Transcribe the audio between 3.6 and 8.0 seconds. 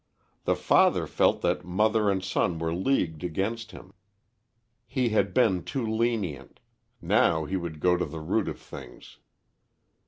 him. He had been too lenient; now he would go